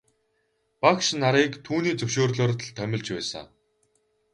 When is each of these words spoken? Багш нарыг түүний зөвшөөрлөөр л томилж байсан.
Багш 0.81 1.07
нарыг 1.21 1.51
түүний 1.65 1.95
зөвшөөрлөөр 1.99 2.51
л 2.57 2.61
томилж 2.77 3.07
байсан. 3.15 3.45